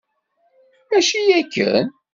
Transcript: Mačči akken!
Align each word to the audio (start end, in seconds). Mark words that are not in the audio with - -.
Mačči 0.89 1.19
akken! 1.39 1.87